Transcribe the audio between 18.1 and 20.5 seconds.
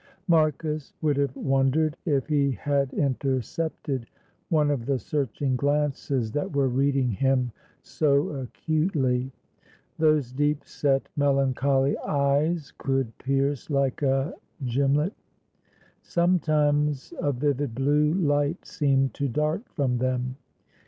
light seemed to dart from them.